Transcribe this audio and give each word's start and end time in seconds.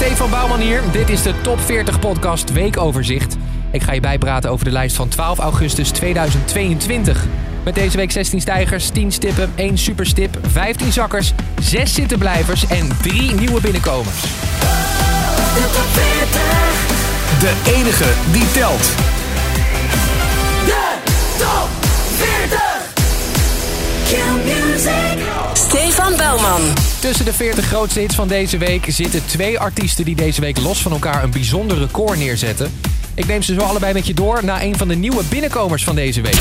Stefan 0.00 0.30
Bouwman 0.30 0.60
hier. 0.60 0.80
Dit 0.92 1.08
is 1.08 1.22
de 1.22 1.40
Top 1.40 1.60
40 1.60 1.98
Podcast 1.98 2.52
Weekoverzicht. 2.52 3.36
Ik 3.72 3.82
ga 3.82 3.92
je 3.92 4.00
bijpraten 4.00 4.50
over 4.50 4.64
de 4.64 4.70
lijst 4.70 4.96
van 4.96 5.08
12 5.08 5.38
augustus 5.38 5.90
2022. 5.90 7.24
Met 7.64 7.74
deze 7.74 7.96
week 7.96 8.10
16 8.10 8.40
stijgers, 8.40 8.88
10 8.88 9.12
stippen, 9.12 9.52
1 9.54 9.78
superstip, 9.78 10.38
15 10.50 10.92
zakkers, 10.92 11.32
6 11.60 11.94
zittenblijvers 11.94 12.66
en 12.66 12.88
3 13.02 13.34
nieuwe 13.34 13.60
binnenkomers. 13.60 14.20
De 14.20 15.70
top 15.72 15.86
40. 15.92 16.40
De 17.38 17.72
enige 17.76 18.12
die 18.32 18.50
telt. 18.52 18.84
De 20.64 20.94
top 21.38 21.68
40. 22.16 22.60
Q 24.04 24.16
Music. 24.44 25.27
Tussen 27.00 27.24
de 27.24 27.32
40 27.32 27.64
grootste 27.64 28.00
hits 28.00 28.14
van 28.14 28.28
deze 28.28 28.58
week 28.58 28.84
zitten 28.88 29.26
twee 29.26 29.58
artiesten 29.58 30.04
die 30.04 30.16
deze 30.16 30.40
week 30.40 30.58
los 30.58 30.82
van 30.82 30.92
elkaar 30.92 31.22
een 31.22 31.30
bijzonder 31.30 31.78
record 31.78 32.18
neerzetten. 32.18 32.72
Ik 33.14 33.26
neem 33.26 33.42
ze 33.42 33.54
zo 33.54 33.60
allebei 33.60 33.92
met 33.92 34.06
je 34.06 34.14
door 34.14 34.44
naar 34.44 34.62
een 34.62 34.76
van 34.76 34.88
de 34.88 34.94
nieuwe 34.94 35.22
binnenkomers 35.28 35.84
van 35.84 35.94
deze 35.94 36.20
week. 36.20 36.38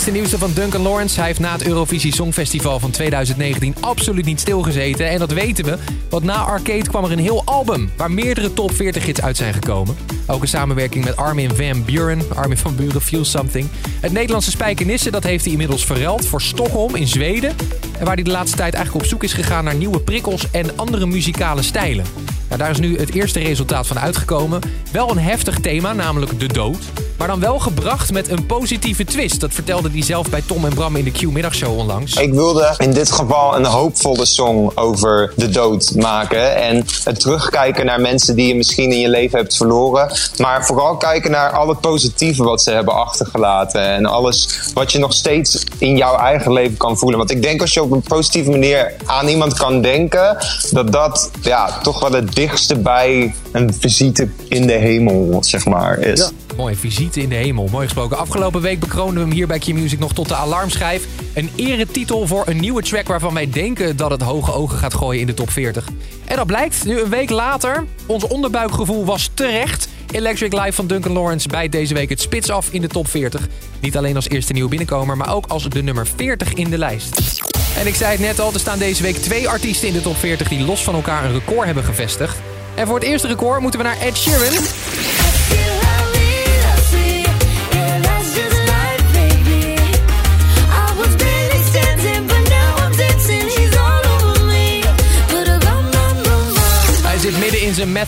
Is 0.00 0.06
de 0.06 0.12
nieuwste 0.12 0.38
van 0.38 0.52
Duncan 0.52 0.82
Lawrence. 0.82 1.16
Hij 1.18 1.26
heeft 1.26 1.38
na 1.38 1.52
het 1.52 1.66
Eurovisie 1.66 2.14
Songfestival 2.14 2.80
van 2.80 2.90
2019 2.90 3.74
absoluut 3.80 4.24
niet 4.24 4.40
stilgezeten. 4.40 5.08
En 5.08 5.18
dat 5.18 5.32
weten 5.32 5.64
we, 5.64 5.78
want 6.08 6.24
na 6.24 6.34
Arcade 6.34 6.88
kwam 6.88 7.04
er 7.04 7.12
een 7.12 7.18
heel 7.18 7.42
album... 7.44 7.90
waar 7.96 8.10
meerdere 8.10 8.52
top 8.52 8.74
40 8.74 9.06
hits 9.06 9.20
uit 9.20 9.36
zijn 9.36 9.54
gekomen. 9.54 9.96
Ook 10.26 10.42
een 10.42 10.48
samenwerking 10.48 11.04
met 11.04 11.16
Armin 11.16 11.54
van 11.54 11.84
Buren. 11.84 12.22
Armin 12.34 12.56
van 12.56 12.76
Buren, 12.76 13.00
Feel 13.00 13.24
Something. 13.24 13.68
Het 14.00 14.12
Nederlandse 14.12 14.50
Spijkenisse 14.50 15.10
dat 15.10 15.24
heeft 15.24 15.42
hij 15.42 15.52
inmiddels 15.52 15.84
verruild 15.84 16.26
voor 16.26 16.42
Stockholm 16.42 16.94
in 16.94 17.08
Zweden. 17.08 17.50
En 17.98 18.04
waar 18.04 18.14
hij 18.14 18.24
de 18.24 18.30
laatste 18.30 18.56
tijd 18.56 18.74
eigenlijk 18.74 19.04
op 19.04 19.10
zoek 19.10 19.24
is 19.24 19.32
gegaan 19.32 19.64
naar 19.64 19.74
nieuwe 19.74 20.00
prikkels 20.00 20.50
en 20.50 20.78
andere 20.78 21.06
muzikale 21.06 21.62
stijlen. 21.62 22.04
Nou, 22.48 22.60
daar 22.60 22.70
is 22.70 22.80
nu 22.80 22.98
het 22.98 23.14
eerste 23.14 23.40
resultaat 23.40 23.86
van 23.86 23.98
uitgekomen. 23.98 24.60
Wel 24.92 25.10
een 25.10 25.18
heftig 25.18 25.58
thema, 25.58 25.92
namelijk 25.92 26.40
de 26.40 26.48
dood. 26.48 27.09
Maar 27.20 27.28
dan 27.28 27.40
wel 27.40 27.58
gebracht 27.58 28.12
met 28.12 28.30
een 28.30 28.46
positieve 28.46 29.04
twist. 29.04 29.40
Dat 29.40 29.54
vertelde 29.54 29.90
hij 29.90 30.02
zelf 30.02 30.30
bij 30.30 30.42
Tom 30.46 30.64
en 30.64 30.74
Bram 30.74 30.96
in 30.96 31.04
de 31.04 31.10
Q-middagshow 31.10 31.78
onlangs. 31.78 32.14
Ik 32.14 32.32
wilde 32.32 32.74
in 32.78 32.92
dit 32.92 33.12
geval 33.12 33.56
een 33.56 33.64
hoopvolle 33.64 34.24
song 34.24 34.70
over 34.74 35.32
de 35.36 35.48
dood 35.48 35.92
maken. 35.96 36.56
En 36.56 36.84
het 37.04 37.20
terugkijken 37.20 37.86
naar 37.86 38.00
mensen 38.00 38.36
die 38.36 38.46
je 38.46 38.54
misschien 38.54 38.92
in 38.92 38.98
je 38.98 39.08
leven 39.08 39.38
hebt 39.38 39.56
verloren. 39.56 40.12
Maar 40.36 40.66
vooral 40.66 40.96
kijken 40.96 41.30
naar 41.30 41.50
al 41.50 41.68
het 41.68 41.80
positieve 41.80 42.42
wat 42.42 42.62
ze 42.62 42.70
hebben 42.70 42.94
achtergelaten. 42.94 43.82
En 43.82 44.06
alles 44.06 44.60
wat 44.74 44.92
je 44.92 44.98
nog 44.98 45.12
steeds 45.12 45.64
in 45.78 45.96
jouw 45.96 46.16
eigen 46.16 46.52
leven 46.52 46.76
kan 46.76 46.98
voelen. 46.98 47.18
Want 47.18 47.30
ik 47.30 47.42
denk 47.42 47.60
als 47.60 47.74
je 47.74 47.82
op 47.82 47.90
een 47.90 48.02
positieve 48.02 48.50
manier 48.50 48.92
aan 49.04 49.28
iemand 49.28 49.54
kan 49.54 49.82
denken. 49.82 50.36
Dat 50.70 50.92
dat 50.92 51.30
ja, 51.40 51.78
toch 51.82 52.00
wel 52.00 52.12
het 52.12 52.34
dichtste 52.34 52.78
bij 52.78 53.34
een 53.52 53.74
visite 53.74 54.28
in 54.48 54.66
de 54.66 54.72
hemel 54.72 55.38
zeg 55.40 55.66
maar 55.66 55.98
is. 55.98 56.30
Mooi, 56.56 56.76
visite 56.76 57.09
in 57.16 57.28
de 57.28 57.34
hemel. 57.34 57.68
Mooi 57.70 57.84
gesproken. 57.84 58.18
Afgelopen 58.18 58.60
week 58.60 58.80
bekronen 58.80 59.14
we 59.14 59.20
hem 59.20 59.30
hier 59.30 59.46
bij 59.46 59.58
Q-Music 59.58 59.98
nog 59.98 60.12
tot 60.12 60.28
de 60.28 60.34
alarmschijf. 60.34 61.06
Een 61.34 61.50
eretitel 61.56 62.26
voor 62.26 62.48
een 62.48 62.60
nieuwe 62.60 62.82
track 62.82 63.06
waarvan 63.06 63.34
wij 63.34 63.50
denken 63.50 63.96
dat 63.96 64.10
het 64.10 64.22
hoge 64.22 64.52
ogen 64.52 64.78
gaat 64.78 64.94
gooien 64.94 65.20
in 65.20 65.26
de 65.26 65.34
top 65.34 65.50
40. 65.50 65.88
En 66.24 66.36
dat 66.36 66.46
blijkt 66.46 66.84
nu 66.84 67.00
een 67.00 67.10
week 67.10 67.30
later. 67.30 67.84
Ons 68.06 68.26
onderbuikgevoel 68.26 69.04
was 69.04 69.30
terecht. 69.34 69.88
Electric 70.10 70.52
Live 70.52 70.72
van 70.72 70.86
Duncan 70.86 71.12
Lawrence 71.12 71.48
bijt 71.48 71.72
deze 71.72 71.94
week 71.94 72.08
het 72.08 72.20
spits 72.20 72.50
af 72.50 72.68
in 72.70 72.80
de 72.80 72.88
top 72.88 73.08
40. 73.08 73.48
Niet 73.80 73.96
alleen 73.96 74.16
als 74.16 74.28
eerste 74.28 74.52
nieuwe 74.52 74.68
binnenkomer, 74.68 75.16
maar 75.16 75.34
ook 75.34 75.46
als 75.46 75.68
de 75.68 75.82
nummer 75.82 76.06
40 76.16 76.54
in 76.54 76.70
de 76.70 76.78
lijst. 76.78 77.40
En 77.76 77.86
ik 77.86 77.94
zei 77.94 78.10
het 78.10 78.20
net 78.20 78.40
al, 78.40 78.52
er 78.52 78.60
staan 78.60 78.78
deze 78.78 79.02
week 79.02 79.16
twee 79.16 79.48
artiesten 79.48 79.88
in 79.88 79.94
de 79.94 80.02
top 80.02 80.16
40 80.16 80.48
die 80.48 80.64
los 80.64 80.84
van 80.84 80.94
elkaar 80.94 81.24
een 81.24 81.32
record 81.32 81.66
hebben 81.66 81.84
gevestigd. 81.84 82.36
En 82.74 82.86
voor 82.86 82.94
het 82.94 83.04
eerste 83.04 83.26
record 83.26 83.60
moeten 83.60 83.80
we 83.80 83.86
naar 83.86 84.00
Ed 84.00 84.16
Sheeran. 84.16 85.29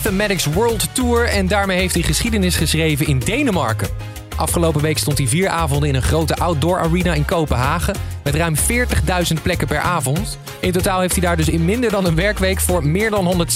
Mathematics 0.03 0.47
World 0.47 0.95
Tour 0.95 1.29
en 1.29 1.47
daarmee 1.47 1.79
heeft 1.79 1.95
hij 1.95 2.03
geschiedenis 2.03 2.57
geschreven 2.57 3.07
in 3.07 3.19
Denemarken. 3.19 3.89
Afgelopen 4.37 4.81
week 4.81 4.99
stond 4.99 5.19
hij 5.19 5.27
vier 5.27 5.49
avonden 5.49 5.89
in 5.89 5.95
een 5.95 6.03
grote 6.03 6.37
outdoor 6.37 6.79
arena 6.79 7.15
in 7.15 7.25
Kopenhagen 7.25 7.95
met 8.25 8.35
ruim 8.35 8.55
40.000 8.57 9.43
plekken 9.43 9.67
per 9.67 9.79
avond. 9.79 10.39
In 10.61 10.73
totaal 10.73 11.01
heeft 11.01 11.13
hij 11.13 11.23
daar 11.23 11.37
dus 11.37 11.49
in 11.49 11.65
minder 11.65 11.91
dan 11.91 12.05
een 12.05 12.15
werkweek 12.15 12.61
voor 12.61 12.87
meer 12.87 13.11
dan 13.11 13.47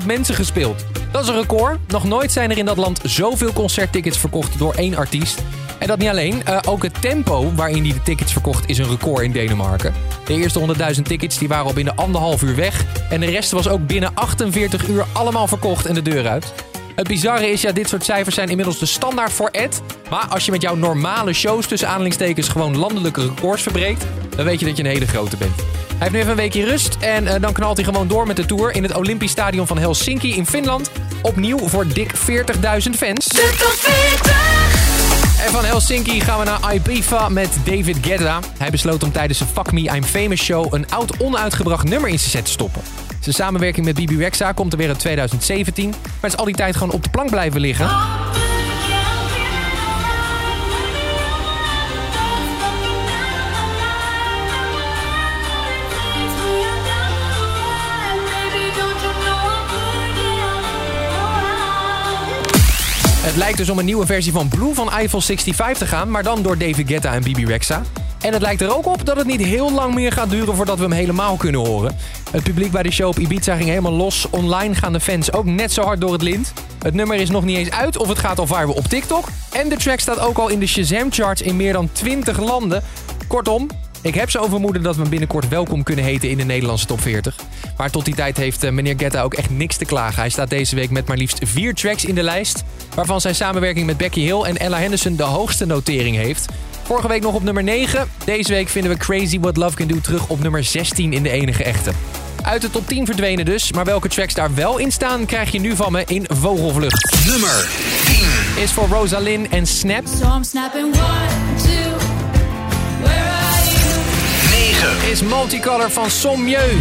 160.000 0.00 0.06
mensen 0.06 0.34
gespeeld. 0.34 0.84
Dat 1.10 1.22
is 1.22 1.28
een 1.28 1.40
record. 1.40 1.78
Nog 1.88 2.04
nooit 2.04 2.32
zijn 2.32 2.50
er 2.50 2.58
in 2.58 2.66
dat 2.66 2.76
land 2.76 3.00
zoveel 3.02 3.52
concerttickets 3.52 4.18
verkocht 4.18 4.58
door 4.58 4.74
één 4.74 4.96
artiest. 4.96 5.42
En 5.78 5.86
dat 5.86 5.98
niet 5.98 6.08
alleen, 6.08 6.44
eh, 6.44 6.58
ook 6.68 6.82
het 6.82 7.00
tempo 7.00 7.52
waarin 7.54 7.84
hij 7.84 7.92
de 7.92 8.02
tickets 8.02 8.32
verkocht 8.32 8.68
is 8.68 8.78
een 8.78 8.88
record 8.88 9.24
in 9.24 9.32
Denemarken. 9.32 9.94
De 10.24 10.34
eerste 10.34 10.58
100.000 10.58 11.06
tickets 11.06 11.38
die 11.38 11.48
waren 11.48 11.66
al 11.66 11.72
binnen 11.72 11.96
anderhalf 11.96 12.42
uur 12.42 12.56
weg. 12.56 12.84
En 13.10 13.20
de 13.20 13.26
rest 13.26 13.50
was 13.50 13.68
ook 13.68 13.86
binnen 13.86 14.14
48 14.14 14.88
uur 14.88 15.06
allemaal 15.12 15.46
verkocht 15.46 15.86
en 15.86 15.94
de 15.94 16.02
deur 16.02 16.26
uit. 16.28 16.52
Het 16.96 17.08
bizarre 17.08 17.50
is, 17.50 17.60
ja, 17.60 17.72
dit 17.72 17.88
soort 17.88 18.04
cijfers 18.04 18.34
zijn 18.34 18.48
inmiddels 18.48 18.78
de 18.78 18.86
standaard 18.86 19.32
voor 19.32 19.48
Ed. 19.48 19.82
Maar 20.10 20.26
als 20.28 20.44
je 20.44 20.50
met 20.50 20.62
jouw 20.62 20.74
normale 20.74 21.32
shows 21.32 21.66
tussen 21.66 21.88
aanhalingstekens 21.88 22.48
gewoon 22.48 22.76
landelijke 22.76 23.22
records 23.22 23.62
verbreekt, 23.62 24.06
dan 24.36 24.44
weet 24.44 24.60
je 24.60 24.66
dat 24.66 24.76
je 24.76 24.82
een 24.82 24.90
hele 24.90 25.06
grote 25.06 25.36
bent. 25.36 25.54
Hij 25.56 25.98
heeft 25.98 26.12
nu 26.12 26.18
even 26.18 26.30
een 26.30 26.36
weekje 26.36 26.64
rust 26.64 26.96
en 27.00 27.26
eh, 27.26 27.40
dan 27.40 27.52
knalt 27.52 27.76
hij 27.76 27.84
gewoon 27.84 28.08
door 28.08 28.26
met 28.26 28.36
de 28.36 28.46
tour 28.46 28.74
in 28.74 28.82
het 28.82 28.96
Olympisch 28.96 29.30
Stadion 29.30 29.66
van 29.66 29.78
Helsinki 29.78 30.36
in 30.36 30.46
Finland. 30.46 30.90
Opnieuw 31.22 31.68
voor 31.68 31.86
dik 31.86 32.14
40.000 32.14 32.24
fans. 32.96 33.24
De 33.24 33.54
top 33.58 33.72
40. 33.72 34.75
En 35.46 35.52
van 35.52 35.64
Helsinki 35.64 36.20
gaan 36.20 36.38
we 36.38 36.44
naar 36.44 36.74
Ibiza 36.74 37.28
met 37.28 37.58
David 37.64 37.96
Guetta. 38.00 38.40
Hij 38.58 38.70
besloot 38.70 39.02
om 39.02 39.12
tijdens 39.12 39.38
zijn 39.38 39.50
Fuck 39.50 39.72
Me 39.72 39.80
I'm 39.80 40.04
Famous 40.04 40.40
show 40.40 40.74
een 40.74 40.90
oud 40.90 41.20
onuitgebracht 41.20 41.88
nummer 41.88 42.10
in 42.10 42.18
zijn 42.18 42.30
set 42.30 42.44
te 42.44 42.50
stoppen. 42.50 42.82
Zijn 43.20 43.34
samenwerking 43.34 43.86
met 43.86 43.94
Bibi 43.94 44.16
Rexa 44.16 44.52
komt 44.52 44.72
er 44.72 44.78
weer 44.78 44.88
in 44.88 44.96
2017, 44.96 45.94
maar 46.20 46.30
is 46.30 46.36
al 46.36 46.44
die 46.44 46.54
tijd 46.54 46.76
gewoon 46.76 46.94
op 46.94 47.02
de 47.02 47.10
plank 47.10 47.30
blijven 47.30 47.60
liggen. 47.60 47.88
Het 63.36 63.44
lijkt 63.44 63.60
dus 63.60 63.70
om 63.70 63.78
een 63.78 63.84
nieuwe 63.84 64.06
versie 64.06 64.32
van 64.32 64.48
Blue 64.48 64.74
van 64.74 64.90
Eiffel 64.90 65.20
65 65.20 65.78
te 65.78 65.86
gaan, 65.86 66.10
maar 66.10 66.22
dan 66.22 66.42
door 66.42 66.58
David 66.58 66.88
Guetta 66.88 67.12
en 67.12 67.22
Bibi 67.22 67.44
Rexa. 67.44 67.82
En 68.20 68.32
het 68.32 68.42
lijkt 68.42 68.60
er 68.60 68.76
ook 68.76 68.86
op 68.86 69.04
dat 69.04 69.16
het 69.16 69.26
niet 69.26 69.40
heel 69.40 69.72
lang 69.72 69.94
meer 69.94 70.12
gaat 70.12 70.30
duren 70.30 70.54
voordat 70.54 70.76
we 70.76 70.82
hem 70.82 70.92
helemaal 70.92 71.36
kunnen 71.36 71.66
horen. 71.66 71.96
Het 72.30 72.42
publiek 72.42 72.70
bij 72.70 72.82
de 72.82 72.90
show 72.90 73.08
op 73.08 73.18
Ibiza 73.18 73.56
ging 73.56 73.68
helemaal 73.68 73.92
los. 73.92 74.26
Online 74.30 74.74
gaan 74.74 74.92
de 74.92 75.00
fans 75.00 75.32
ook 75.32 75.44
net 75.44 75.72
zo 75.72 75.82
hard 75.82 76.00
door 76.00 76.12
het 76.12 76.22
lint. 76.22 76.52
Het 76.82 76.94
nummer 76.94 77.16
is 77.16 77.30
nog 77.30 77.44
niet 77.44 77.56
eens 77.56 77.70
uit 77.70 77.96
of 77.96 78.08
het 78.08 78.18
gaat 78.18 78.38
al 78.38 78.46
viral 78.46 78.72
op 78.72 78.84
TikTok. 78.86 79.28
En 79.52 79.68
de 79.68 79.76
track 79.76 80.00
staat 80.00 80.18
ook 80.18 80.38
al 80.38 80.48
in 80.48 80.58
de 80.58 80.66
Shazam 80.66 81.12
charts 81.12 81.42
in 81.42 81.56
meer 81.56 81.72
dan 81.72 81.92
20 81.92 82.38
landen. 82.38 82.82
Kortom, 83.26 83.68
ik 84.02 84.14
heb 84.14 84.30
zo 84.30 84.46
vermoeden 84.46 84.82
dat 84.82 84.94
we 84.94 85.00
hem 85.00 85.10
binnenkort 85.10 85.48
welkom 85.48 85.82
kunnen 85.82 86.04
heten 86.04 86.30
in 86.30 86.36
de 86.36 86.44
Nederlandse 86.44 86.86
top 86.86 87.00
40. 87.00 87.36
Maar 87.76 87.90
tot 87.90 88.04
die 88.04 88.14
tijd 88.14 88.36
heeft 88.36 88.64
eh, 88.64 88.70
meneer 88.70 88.94
Guetta 88.96 89.22
ook 89.22 89.34
echt 89.34 89.50
niks 89.50 89.76
te 89.76 89.84
klagen. 89.84 90.20
Hij 90.20 90.30
staat 90.30 90.50
deze 90.50 90.74
week 90.74 90.90
met 90.90 91.06
maar 91.06 91.16
liefst 91.16 91.38
vier 91.42 91.74
tracks 91.74 92.04
in 92.04 92.14
de 92.14 92.22
lijst. 92.22 92.64
Waarvan 92.94 93.20
zijn 93.20 93.34
samenwerking 93.34 93.86
met 93.86 93.96
Becky 93.96 94.20
Hill 94.20 94.42
en 94.42 94.56
Ella 94.56 94.78
Henderson 94.78 95.16
de 95.16 95.22
hoogste 95.22 95.66
notering 95.66 96.16
heeft. 96.16 96.46
Vorige 96.82 97.08
week 97.08 97.22
nog 97.22 97.34
op 97.34 97.42
nummer 97.42 97.62
9. 97.62 98.08
Deze 98.24 98.52
week 98.52 98.68
vinden 98.68 98.90
we 98.90 98.98
Crazy 98.98 99.40
What 99.40 99.56
Love 99.56 99.76
Can 99.76 99.86
Do 99.86 100.00
terug 100.00 100.28
op 100.28 100.42
nummer 100.42 100.64
16 100.64 101.12
in 101.12 101.22
de 101.22 101.30
enige 101.30 101.64
echte. 101.64 101.92
Uit 102.42 102.62
de 102.62 102.70
top 102.70 102.88
10 102.88 103.06
verdwenen 103.06 103.44
dus, 103.44 103.72
maar 103.72 103.84
welke 103.84 104.08
tracks 104.08 104.34
daar 104.34 104.54
wel 104.54 104.78
in 104.78 104.92
staan 104.92 105.26
krijg 105.26 105.52
je 105.52 105.60
nu 105.60 105.76
van 105.76 105.92
me 105.92 106.02
in 106.06 106.26
vogelvlucht. 106.28 107.26
Nummer 107.26 107.68
Is 108.56 108.72
voor 108.72 108.88
Rosalind 108.88 109.48
en 109.48 109.66
Snap. 109.66 110.06
So 110.20 110.34
I'm 110.36 110.44
snapping 110.44 110.94
one, 110.94 111.28
two. 111.62 111.90
Where 113.02 113.30
are 113.30 113.64
you? 114.80 115.00
9. 115.00 115.10
Is 115.10 115.22
Multicolor 115.22 115.90
van 115.90 116.10
Sommieu. 116.10 116.80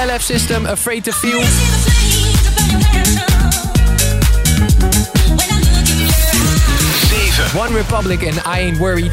LF 0.00 0.22
System, 0.22 0.66
Afraid 0.66 1.04
to 1.04 1.12
Feel. 1.12 1.40
One 7.58 7.74
Republic 7.74 8.22
and 8.22 8.38
I 8.44 8.60
Ain't 8.60 8.80
Worried. 8.80 9.12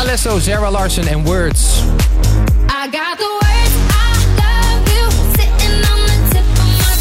Alesso, 0.00 0.40
Zara 0.40 0.70
Larson 0.70 1.06
and 1.08 1.26
Words. 1.26 1.82
I 2.68 2.88
got 2.90 3.18
the 3.18 3.24
words, 3.24 3.74
I 3.92 4.16
love 4.40 4.88
you, 4.88 5.10
sitting 5.36 5.84
on 5.84 6.00
the 6.08 6.16
tip 6.32 6.46
of 6.58 6.68
my 6.80 6.94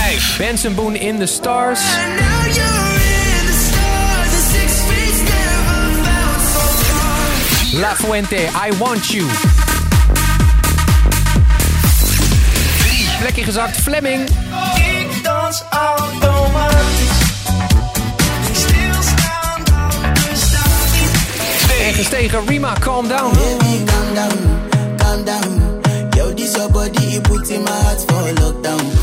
tongue. 0.00 0.38
Benson 0.38 0.74
Boone 0.74 0.96
in 0.96 1.18
the 1.18 1.26
Stars. 1.26 1.80
Fuente, 7.96 8.36
I 8.36 8.76
Want 8.78 9.06
You. 9.06 9.26
Plekje 13.18 13.42
gezakt, 13.44 13.76
Fleming. 13.76 14.28
Ik 14.74 15.24
dans 15.24 15.64
automatisch. 15.70 17.24
En 21.86 21.94
gestegen, 21.94 22.46
Rima, 22.46 22.72
Calm 22.78 23.08
Down. 23.08 23.32
Baby, 23.32 23.84
calm 23.84 24.14
down, 24.14 24.38
calm 24.96 25.24
down. 25.24 25.80
Yo, 26.16 26.34
this 26.34 26.54
your 26.56 26.70
body, 26.70 27.16
it 27.16 27.22
puts 27.22 27.50
in 27.50 27.62
my 27.62 27.70
heart 27.70 28.04
for 28.06 28.32
lockdown. 28.32 28.95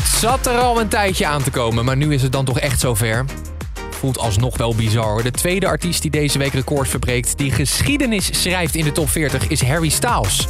Het 0.00 0.08
zat 0.08 0.46
er 0.46 0.58
al 0.58 0.80
een 0.80 0.88
tijdje 0.88 1.26
aan 1.26 1.42
te 1.42 1.50
komen, 1.50 1.84
maar 1.84 1.96
nu 1.96 2.14
is 2.14 2.22
het 2.22 2.32
dan 2.32 2.44
toch 2.44 2.58
echt 2.58 2.80
zover. 2.80 3.24
Voelt 3.90 4.18
alsnog 4.18 4.56
wel 4.56 4.74
bizar. 4.74 5.22
De 5.22 5.30
tweede 5.30 5.66
artiest 5.66 6.02
die 6.02 6.10
deze 6.10 6.38
week 6.38 6.52
records 6.52 6.90
verbreekt, 6.90 7.38
die 7.38 7.50
geschiedenis 7.50 8.42
schrijft 8.42 8.74
in 8.74 8.84
de 8.84 8.92
top 8.92 9.10
40, 9.10 9.48
is 9.48 9.62
Harry 9.62 9.88
Styles. 9.88 10.46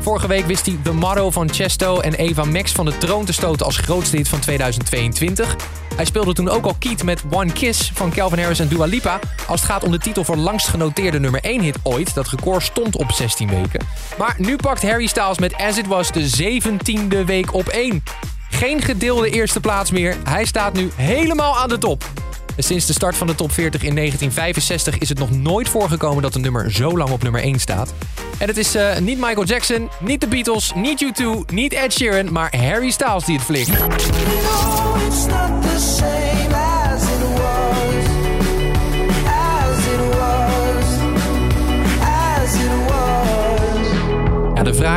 Vorige 0.00 0.26
week 0.26 0.46
wist 0.46 0.66
hij 0.66 0.78
The 0.82 0.92
Motto 0.92 1.30
van 1.30 1.52
Chesto 1.52 2.00
en 2.00 2.14
Eva 2.14 2.44
Max 2.44 2.72
van 2.72 2.84
de 2.84 2.98
troon 2.98 3.24
te 3.24 3.32
stoten 3.32 3.66
als 3.66 3.76
grootste 3.76 4.16
hit 4.16 4.28
van 4.28 4.40
2022. 4.40 5.56
Hij 5.96 6.04
speelde 6.04 6.32
toen 6.32 6.48
ook 6.48 6.64
al 6.64 6.74
Keat 6.78 7.02
met 7.02 7.22
One 7.30 7.52
Kiss 7.52 7.90
van 7.94 8.10
Calvin 8.10 8.38
Harris 8.38 8.58
en 8.58 8.68
Dua 8.68 8.84
Lipa... 8.84 9.18
als 9.46 9.60
het 9.60 9.70
gaat 9.70 9.84
om 9.84 9.90
de 9.90 9.98
titel 9.98 10.24
voor 10.24 10.36
langst 10.36 10.68
genoteerde 10.68 11.20
nummer 11.20 11.40
1 11.40 11.60
hit 11.60 11.78
ooit. 11.82 12.14
Dat 12.14 12.28
record 12.28 12.62
stond 12.62 12.96
op 12.96 13.12
16 13.12 13.48
weken. 13.48 13.86
Maar 14.18 14.34
nu 14.38 14.56
pakt 14.56 14.82
Harry 14.82 15.06
Styles 15.06 15.38
met 15.38 15.54
As 15.56 15.78
It 15.78 15.86
Was 15.86 16.12
de 16.12 16.60
17e 16.60 17.24
week 17.24 17.54
op 17.54 17.68
1. 17.68 18.02
Geen 18.64 18.82
gedeelde 18.82 19.30
eerste 19.30 19.60
plaats 19.60 19.90
meer. 19.90 20.16
Hij 20.24 20.44
staat 20.44 20.72
nu 20.72 20.90
helemaal 20.94 21.58
aan 21.58 21.68
de 21.68 21.78
top. 21.78 22.10
Sinds 22.56 22.86
de 22.86 22.92
start 22.92 23.16
van 23.16 23.26
de 23.26 23.34
top 23.34 23.52
40 23.52 23.82
in 23.82 23.94
1965 23.94 24.98
is 24.98 25.08
het 25.08 25.18
nog 25.18 25.30
nooit 25.30 25.68
voorgekomen 25.68 26.22
dat 26.22 26.34
een 26.34 26.40
nummer 26.40 26.72
zo 26.72 26.96
lang 26.96 27.10
op 27.10 27.22
nummer 27.22 27.40
1 27.40 27.58
staat. 27.60 27.94
En 28.38 28.48
het 28.48 28.56
is 28.56 28.74
eh, 28.74 28.98
niet 28.98 29.18
Michael 29.18 29.44
Jackson, 29.44 29.88
niet 30.00 30.20
de 30.20 30.28
Beatles, 30.28 30.72
niet 30.74 31.04
U2, 31.04 31.24
niet 31.52 31.72
Ed 31.72 31.92
Sheeran, 31.92 32.32
maar 32.32 32.56
Harry 32.56 32.90
Styles 32.90 33.24
die 33.24 33.36
het 33.36 33.44
flikt. 33.44 33.70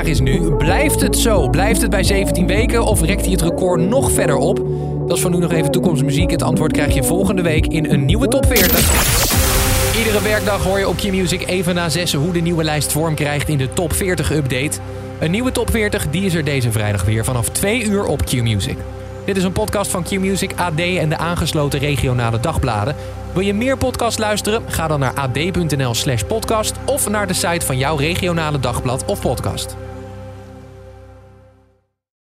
Is 0.07 0.19
nu, 0.19 0.51
blijft 0.51 1.01
het 1.01 1.17
zo? 1.17 1.49
Blijft 1.49 1.81
het 1.81 1.89
bij 1.89 2.03
17 2.03 2.47
weken 2.47 2.83
of 2.83 3.01
rekt 3.01 3.21
hij 3.21 3.31
het 3.31 3.41
record 3.41 3.81
nog 3.81 4.11
verder 4.11 4.35
op? 4.35 4.61
Dat 5.07 5.15
is 5.15 5.21
voor 5.21 5.31
nu 5.31 5.37
nog 5.37 5.51
even 5.51 5.71
toekomstmuziek. 5.71 6.31
Het 6.31 6.41
antwoord 6.41 6.71
krijg 6.71 6.93
je 6.93 7.03
volgende 7.03 7.41
week 7.41 7.67
in 7.67 7.85
een 7.85 8.05
nieuwe 8.05 8.27
top 8.27 8.45
40. 8.45 9.97
Iedere 9.97 10.21
werkdag 10.21 10.63
hoor 10.63 10.79
je 10.79 10.87
op 10.87 10.95
Q-Music 10.95 11.47
even 11.47 11.75
na 11.75 11.89
6 11.89 12.13
hoe 12.13 12.33
de 12.33 12.39
nieuwe 12.39 12.63
lijst 12.63 12.91
vorm 12.91 13.15
krijgt 13.15 13.49
in 13.49 13.57
de 13.57 13.69
top 13.69 13.93
40 13.93 14.31
update. 14.31 14.79
Een 15.19 15.31
nieuwe 15.31 15.51
top 15.51 15.69
40 15.69 16.09
die 16.09 16.25
is 16.25 16.33
er 16.33 16.43
deze 16.43 16.71
vrijdag 16.71 17.05
weer 17.05 17.25
vanaf 17.25 17.49
2 17.49 17.83
uur 17.83 18.05
op 18.05 18.25
Q-Music. 18.25 18.77
Dit 19.25 19.37
is 19.37 19.43
een 19.43 19.51
podcast 19.51 19.91
van 19.91 20.03
Q-Music, 20.03 20.51
AD 20.55 20.79
en 20.79 21.09
de 21.09 21.17
aangesloten 21.17 21.79
regionale 21.79 22.39
dagbladen. 22.39 22.95
Wil 23.33 23.43
je 23.43 23.53
meer 23.53 23.77
podcast 23.77 24.19
luisteren? 24.19 24.61
Ga 24.67 24.87
dan 24.87 24.99
naar 24.99 25.13
ad.nl 25.13 25.93
slash 25.93 26.21
podcast 26.21 26.75
of 26.85 27.09
naar 27.09 27.27
de 27.27 27.33
site 27.33 27.65
van 27.65 27.77
jouw 27.77 27.95
regionale 27.95 28.59
dagblad 28.59 29.05
of 29.05 29.19
podcast. 29.19 29.75